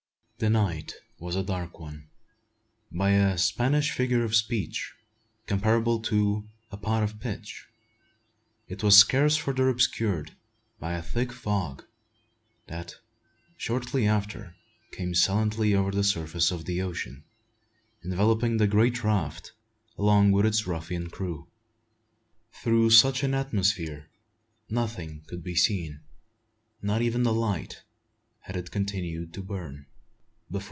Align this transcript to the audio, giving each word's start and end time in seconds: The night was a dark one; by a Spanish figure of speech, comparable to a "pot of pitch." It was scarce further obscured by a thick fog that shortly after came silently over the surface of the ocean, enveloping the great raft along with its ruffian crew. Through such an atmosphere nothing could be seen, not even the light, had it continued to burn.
The 0.39 0.49
night 0.49 0.95
was 1.19 1.35
a 1.35 1.43
dark 1.43 1.79
one; 1.79 2.09
by 2.91 3.11
a 3.11 3.37
Spanish 3.37 3.91
figure 3.91 4.23
of 4.23 4.35
speech, 4.35 4.91
comparable 5.45 5.99
to 6.01 6.49
a 6.71 6.77
"pot 6.77 7.03
of 7.03 7.19
pitch." 7.19 7.67
It 8.67 8.81
was 8.81 8.97
scarce 8.97 9.37
further 9.37 9.69
obscured 9.69 10.35
by 10.79 10.93
a 10.93 11.03
thick 11.03 11.31
fog 11.31 11.85
that 12.65 12.95
shortly 13.55 14.07
after 14.07 14.55
came 14.91 15.13
silently 15.13 15.75
over 15.75 15.91
the 15.91 16.03
surface 16.03 16.49
of 16.49 16.65
the 16.65 16.81
ocean, 16.81 17.23
enveloping 18.03 18.57
the 18.57 18.65
great 18.65 19.03
raft 19.03 19.53
along 19.95 20.31
with 20.31 20.47
its 20.47 20.65
ruffian 20.65 21.07
crew. 21.11 21.49
Through 22.63 22.89
such 22.89 23.21
an 23.21 23.35
atmosphere 23.35 24.09
nothing 24.67 25.21
could 25.27 25.43
be 25.43 25.55
seen, 25.55 26.01
not 26.81 27.03
even 27.03 27.21
the 27.21 27.31
light, 27.31 27.83
had 28.39 28.55
it 28.57 28.71
continued 28.71 29.35
to 29.35 29.43
burn. 29.43 29.85